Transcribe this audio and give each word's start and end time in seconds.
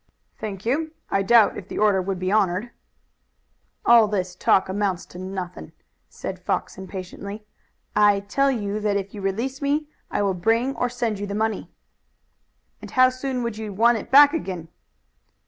"Thank 0.39 0.65
you; 0.65 0.93
I 1.11 1.21
doubt 1.21 1.59
if 1.59 1.67
the 1.67 1.77
order 1.77 2.01
would 2.01 2.17
be 2.17 2.31
honored." 2.31 2.71
"All 3.85 4.07
this 4.07 4.33
talk 4.33 4.67
amounts 4.67 5.05
to 5.05 5.19
nothing," 5.19 5.73
said 6.09 6.39
Fox 6.39 6.75
impatiently. 6.75 7.45
"I 7.95 8.21
tell 8.21 8.49
you 8.49 8.79
that 8.79 8.97
if 8.97 9.13
you 9.13 9.21
release 9.21 9.61
me 9.61 9.89
I 10.09 10.23
will 10.23 10.33
bring 10.33 10.75
or 10.75 10.89
send 10.89 11.19
you 11.19 11.27
the 11.27 11.35
money." 11.35 11.69
"And 12.81 12.89
how 12.89 13.09
soon 13.11 13.43
would 13.43 13.59
you 13.59 13.71
want 13.73 13.99
it 13.99 14.09
back 14.09 14.33
again?" 14.33 14.69